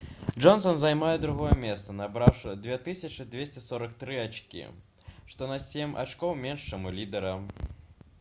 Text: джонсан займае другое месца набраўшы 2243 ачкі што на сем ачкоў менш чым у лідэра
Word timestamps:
джонсан 0.43 0.77
займае 0.83 1.17
другое 1.25 1.51
месца 1.63 1.93
набраўшы 1.97 2.53
2243 2.69 4.17
ачкі 4.23 4.63
што 5.35 5.51
на 5.53 5.59
сем 5.67 5.93
ачкоў 6.05 6.33
менш 6.47 6.65
чым 6.73 6.89
у 6.93 6.97
лідэра 6.97 7.35